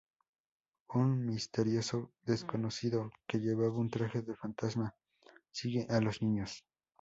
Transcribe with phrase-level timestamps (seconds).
[0.95, 4.95] Un misterioso desconocido que llevaba un traje de fantasma
[5.51, 6.65] sigue a los niños.